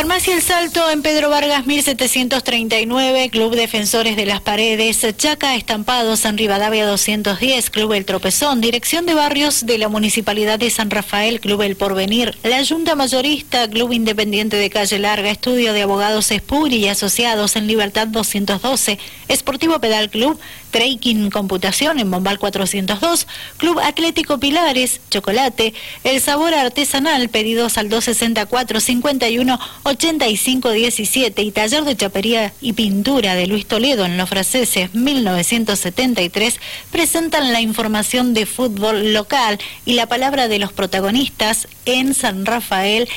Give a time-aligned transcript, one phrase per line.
[0.00, 6.38] Farmacia El Salto en Pedro Vargas 1739, Club Defensores de las Paredes, Chaca Estampados en
[6.38, 11.60] Rivadavia 210, Club El Tropezón, Dirección de Barrios de la Municipalidad de San Rafael, Club
[11.60, 16.88] El Porvenir, la Junta Mayorista, Club Independiente de Calle Larga, Estudio de Abogados Espuri y
[16.88, 18.98] Asociados en Libertad 212,
[19.28, 20.40] Esportivo Pedal Club,
[20.70, 23.26] Treiking Computación en Bombal 402,
[23.58, 25.74] Club Atlético Pilares, Chocolate,
[26.04, 33.48] El Sabor Artesanal, pedidos al 264 51 8517 y Taller de Chapería y Pintura de
[33.48, 36.60] Luis Toledo en Los Franceses 1973
[36.92, 43.08] presentan la información de fútbol local y la palabra de los protagonistas en San Rafael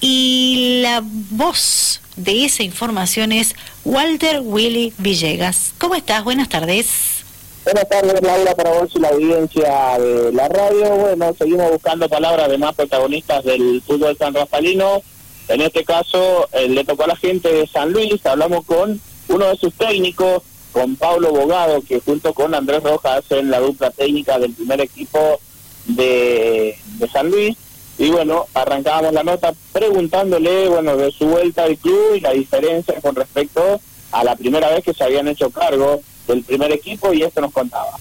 [0.00, 3.54] y la voz de esa información es
[3.84, 5.74] Walter Willy Villegas.
[5.76, 6.24] ¿Cómo estás?
[6.24, 7.22] Buenas tardes.
[7.64, 10.96] Buenas tardes, Laura, para vos y la audiencia de la radio.
[10.96, 15.02] Bueno, seguimos buscando palabras de más protagonistas del fútbol san rafaelino
[15.48, 19.46] en este caso, eh, le tocó a la gente de San Luis, hablamos con uno
[19.46, 24.38] de sus técnicos, con Pablo Bogado, que junto con Andrés Rojas en la dupla técnica
[24.38, 25.40] del primer equipo
[25.86, 26.78] de,
[27.12, 27.56] San Luis.
[27.98, 32.94] Y bueno, arrancábamos la nota preguntándole, bueno, de su vuelta al club y la diferencia
[33.02, 33.80] con respecto
[34.12, 37.52] a la primera vez que se habían hecho cargo del primer equipo y esto nos
[37.52, 37.92] contaba.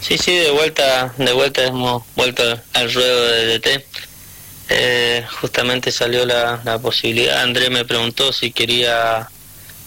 [0.00, 2.42] Sí, sí, de vuelta, de vuelta hemos vuelto
[2.72, 3.84] al ruedo de DT
[4.74, 7.42] eh, justamente salió la, posibilidad.
[7.42, 9.28] Andrés me preguntó si quería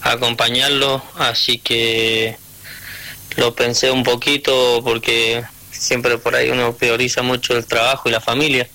[0.01, 2.37] acompañarlo, así que
[3.37, 8.21] lo pensé un poquito porque siempre por ahí uno prioriza mucho el trabajo y la
[8.21, 8.69] familia,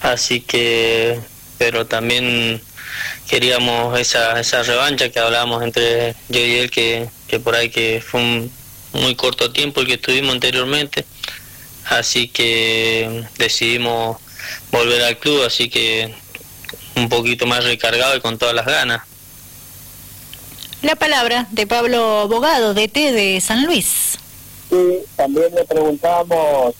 [0.00, 1.18] así que,
[1.58, 2.62] pero también
[3.28, 8.02] queríamos esa, esa revancha que hablábamos entre yo y él, que, que por ahí que
[8.06, 8.52] fue un
[8.92, 11.04] muy corto tiempo el que estuvimos anteriormente,
[11.86, 14.18] así que decidimos
[14.70, 16.14] volver al club, así que
[16.96, 19.02] un poquito más recargado y con todas las ganas.
[20.82, 24.18] La palabra de Pablo Bogado, DT de San Luis.
[24.70, 26.74] Sí, también le preguntamos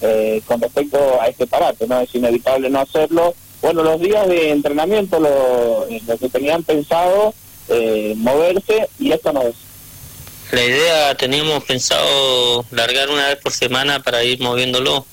[0.00, 2.00] eh, con respecto a este parate, ¿no?
[2.00, 3.34] Es inevitable no hacerlo.
[3.60, 7.34] Bueno, los días de entrenamiento, lo, lo que tenían pensado,
[7.68, 9.54] eh, moverse, y esto no es.
[10.50, 15.06] La idea teníamos pensado largar una vez por semana para ir moviéndolo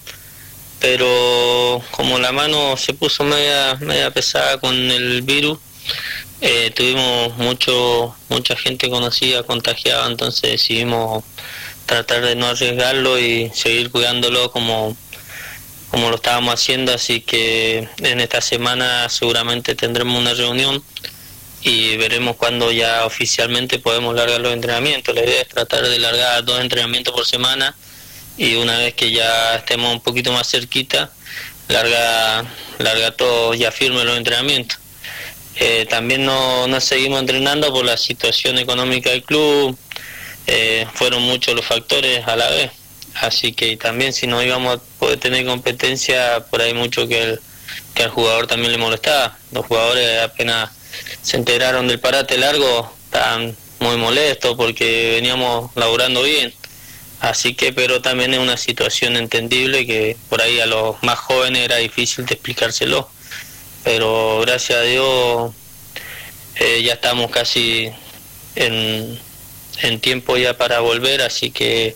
[0.79, 5.59] pero como la mano se puso media, media pesada con el virus,
[6.41, 11.23] eh, tuvimos mucho, mucha gente conocida contagiada, entonces decidimos
[11.85, 14.95] tratar de no arriesgarlo y seguir cuidándolo como,
[15.89, 20.81] como lo estábamos haciendo, así que en esta semana seguramente tendremos una reunión
[21.62, 25.13] y veremos cuándo ya oficialmente podemos largar los entrenamientos.
[25.13, 27.75] La idea es tratar de largar dos entrenamientos por semana
[28.39, 31.11] y una vez que ya estemos un poquito más cerquita,
[31.67, 32.45] larga,
[32.77, 34.79] larga todo ya firme los entrenamientos.
[35.57, 39.77] Eh, también no, no seguimos entrenando por la situación económica del club,
[40.47, 42.72] eh, fueron muchos los factores a la vez,
[43.16, 47.41] así que también si no íbamos a poder tener competencia, por ahí mucho que, el,
[47.94, 49.38] que al jugador también le molestaba.
[49.51, 50.71] Los jugadores apenas
[51.21, 56.53] se enteraron del parate largo, estaban muy molestos porque veníamos laburando bien
[57.19, 61.63] Así que, pero también es una situación entendible que por ahí a los más jóvenes
[61.63, 63.09] era difícil de explicárselo.
[63.84, 65.53] Pero gracias a Dios
[66.59, 67.90] eh, ya estamos casi
[68.56, 69.19] en,
[69.81, 71.96] en tiempo ya para volver, así que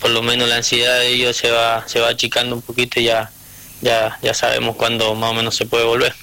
[0.00, 3.04] por lo menos la ansiedad de ellos se va, se va achicando un poquito y
[3.04, 3.30] ya,
[3.80, 6.14] ya, ya sabemos cuándo más o menos se puede volver.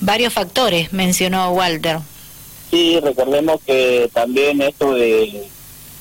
[0.00, 1.98] Varios factores mencionó Walter.
[2.70, 5.48] Sí, recordemos que también esto de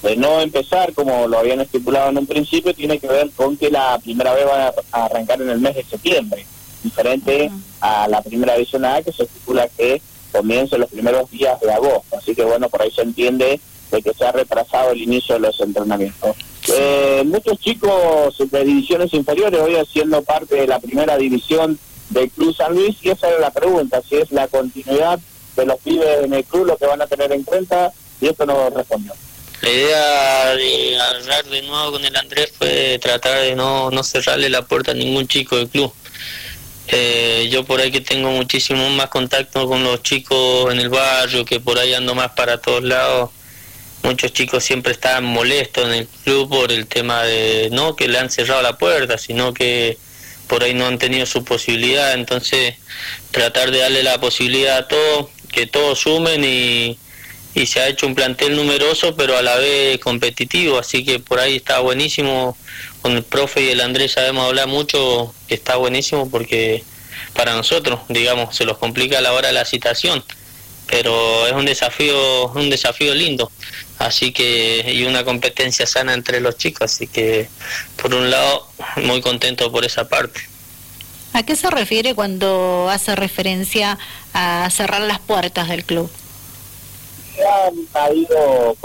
[0.02, 3.70] de no empezar como lo habían estipulado en un principio tiene que ver con que
[3.70, 6.46] la primera vez va a arrancar en el mes de septiembre,
[6.84, 10.02] diferente a la primera edición A que se estipula que
[10.32, 12.18] comience los primeros días de agosto.
[12.18, 13.60] Así que bueno, por ahí se entiende
[13.92, 16.36] de que se ha retrasado el inicio de los entrenamientos.
[16.74, 21.78] Eh, muchos chicos de divisiones inferiores hoy haciendo parte de la primera división
[22.10, 25.20] del Club San Luis y esa era la pregunta, si es la continuidad
[25.56, 28.46] de los pibes en el club lo que van a tener en cuenta y esto
[28.46, 29.14] no respondió.
[29.62, 34.50] La idea de hablar de nuevo con el Andrés fue tratar de no, no cerrarle
[34.50, 35.94] la puerta a ningún chico del club.
[36.88, 41.46] Eh, yo por ahí que tengo muchísimo más contacto con los chicos en el barrio,
[41.46, 43.30] que por ahí ando más para todos lados,
[44.02, 48.18] muchos chicos siempre estaban molestos en el club por el tema de no que le
[48.18, 49.98] han cerrado la puerta, sino que
[50.48, 52.76] por ahí no han tenido su posibilidad, entonces
[53.30, 56.98] tratar de darle la posibilidad a todos, que todos sumen y,
[57.54, 61.40] y se ha hecho un plantel numeroso pero a la vez competitivo, así que por
[61.40, 62.58] ahí está buenísimo,
[63.02, 66.84] con el profe y el Andrés sabemos hablar mucho, está buenísimo porque
[67.34, 70.24] para nosotros, digamos, se los complica a la hora de la citación,
[70.88, 73.52] pero es un desafío, un desafío lindo,
[73.98, 77.50] así que y una competencia sana entre los chicos, así que
[78.02, 78.68] por un lado
[78.98, 80.42] muy contento por esa parte.
[81.34, 83.98] ¿A qué se refiere cuando hace referencia
[84.34, 86.12] a cerrar las puertas del club?
[87.46, 88.76] Ha habido,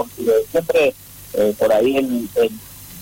[0.51, 0.93] siempre
[1.33, 2.29] eh, por ahí en,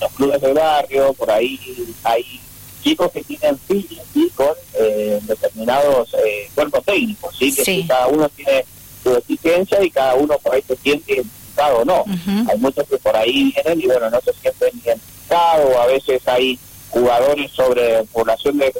[0.01, 1.59] los clubes de barrio, por ahí
[2.03, 2.41] hay
[2.83, 4.05] chicos que tienen filas
[4.35, 7.53] con eh, determinados eh, cuerpos técnicos, ¿sí?
[7.53, 8.65] que cada uno tiene
[9.01, 12.03] su eficiencia y cada uno por ahí se siente identificado o no.
[12.49, 16.59] Hay muchos que por ahí vienen y bueno, no se sienten identificados, a veces hay
[16.89, 18.73] jugadores sobre población de,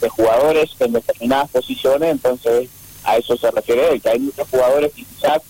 [0.00, 2.68] de, jugadores en determinadas posiciones, entonces
[3.04, 5.42] a eso se refiere que hay muchos jugadores que quizás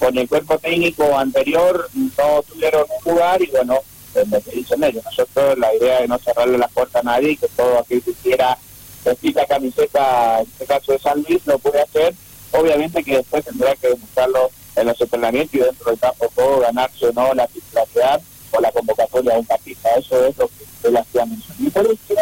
[0.00, 3.78] con el cuerpo técnico anterior no tuvieron un lugar y bueno,
[4.14, 5.04] lo que dicen ellos.
[5.04, 8.56] Nosotros la idea de no cerrarle la puerta a nadie que todo aquel que quiera
[9.04, 12.14] vestir la camiseta, en este caso de San Luis, lo puede hacer.
[12.52, 17.06] Obviamente que después tendrá que demostrarlo en los entrenamientos y dentro del campo todo, ganarse
[17.06, 18.22] o no la titularidad
[18.52, 19.80] o la convocatoria de un partido.
[19.98, 21.56] Eso es lo que él hacía mención.
[21.58, 22.14] Y por eso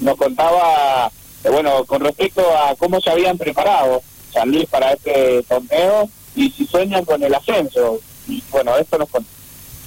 [0.00, 1.10] nos contaba,
[1.44, 4.02] eh, bueno, con respecto a cómo se habían preparado
[4.32, 8.00] San Luis para este torneo y si sueñan con el ascenso.
[8.28, 9.36] Y bueno, esto nos contó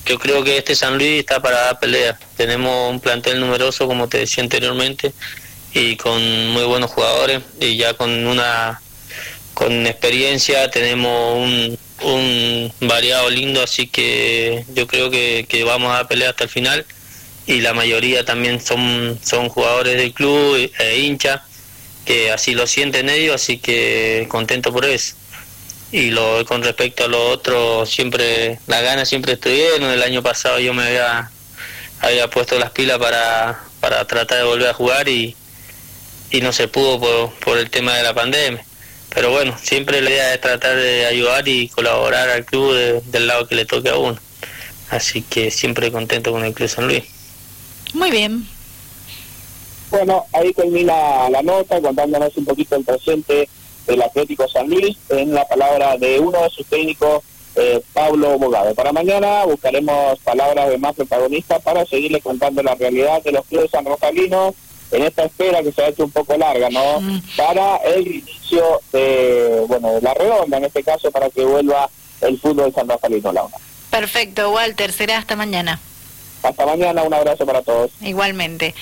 [0.10, 2.18] yo creo que este San Luis está para dar pelea.
[2.36, 5.14] Tenemos un plantel numeroso, como te decía anteriormente,
[5.72, 8.82] y con muy buenos jugadores y ya con una
[9.54, 16.08] con experiencia tenemos un, variado lindo, así que yo creo que, que vamos a dar
[16.08, 16.86] pelea hasta el final
[17.46, 21.42] y la mayoría también son, son jugadores del club e hinchas
[22.06, 25.19] que así lo sienten ellos, así que contento por eso
[25.92, 29.90] y lo con respecto a lo otro siempre la gana siempre estuvieron.
[29.90, 31.32] El año pasado yo me había
[32.02, 35.36] había puesto las pilas para, para tratar de volver a jugar y,
[36.32, 38.64] y no se pudo por, por el tema de la pandemia.
[39.14, 43.48] Pero bueno siempre la idea es tratar de ayudar y colaborar al club del lado
[43.48, 44.20] que le toque a uno.
[44.92, 47.04] Así que siempre contento con el club San Luis.
[47.94, 48.48] Muy bien.
[49.90, 53.50] Bueno ahí termina la nota contándonos un poquito el presente
[53.88, 57.24] del Atlético San Luis, en la palabra de uno de sus técnicos,
[57.56, 58.74] eh, Pablo Bogado.
[58.76, 63.72] Para mañana buscaremos palabras de más protagonistas para seguirle contando la realidad de los clubes
[63.72, 64.54] sanrojalinos
[64.92, 67.02] en esta espera que se ha hecho un poco larga, ¿no?
[67.02, 67.22] Mm.
[67.38, 71.90] Para el inicio de, bueno, de la redonda, en este caso, para que vuelva
[72.22, 73.58] el fútbol sanrojalino, Laura.
[73.90, 75.80] Perfecto, Walter, será hasta mañana.
[76.44, 77.92] Hasta mañana, un abrazo para todos.
[78.02, 78.74] Igualmente.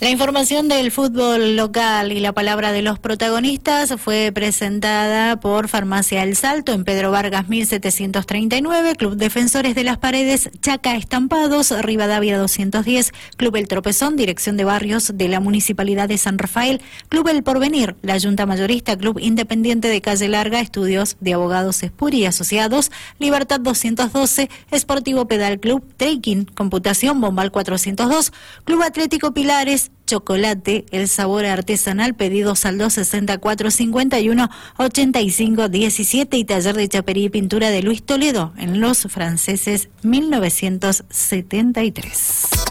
[0.00, 6.22] La información del fútbol local y la palabra de los protagonistas fue presentada por Farmacia
[6.22, 13.12] El Salto en Pedro Vargas 1739, Club Defensores de las Paredes, Chaca Estampados, Rivadavia 210,
[13.36, 16.80] Club El Tropezón, Dirección de Barrios de la Municipalidad de San Rafael,
[17.10, 22.20] Club El Porvenir, la Junta Mayorista, Club Independiente de Calle Larga, Estudios de Abogados Espuri
[22.20, 28.32] y Asociados, Libertad 212, Esportivo Pedal Club, Trekking, Computación, Bombal 402,
[28.64, 37.26] Club Atlético Pilares, chocolate, el sabor artesanal, pedidos al 264-51 85-17 y taller de chapería
[37.26, 42.69] y pintura de Luis Toledo en Los Franceses 1973.